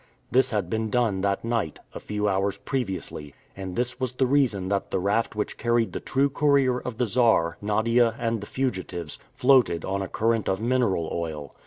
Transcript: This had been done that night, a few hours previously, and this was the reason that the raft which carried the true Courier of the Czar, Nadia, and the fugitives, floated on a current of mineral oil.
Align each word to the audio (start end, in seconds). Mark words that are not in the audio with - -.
This 0.31 0.49
had 0.49 0.67
been 0.67 0.89
done 0.89 1.21
that 1.21 1.45
night, 1.45 1.77
a 1.93 1.99
few 1.99 2.27
hours 2.27 2.57
previously, 2.57 3.35
and 3.55 3.75
this 3.75 3.99
was 3.99 4.13
the 4.13 4.25
reason 4.25 4.67
that 4.69 4.89
the 4.89 4.97
raft 4.97 5.35
which 5.35 5.59
carried 5.59 5.93
the 5.93 5.99
true 5.99 6.27
Courier 6.27 6.79
of 6.79 6.97
the 6.97 7.05
Czar, 7.05 7.57
Nadia, 7.61 8.15
and 8.17 8.41
the 8.41 8.47
fugitives, 8.47 9.19
floated 9.35 9.85
on 9.85 10.01
a 10.01 10.07
current 10.07 10.49
of 10.49 10.59
mineral 10.59 11.07
oil. 11.13 11.53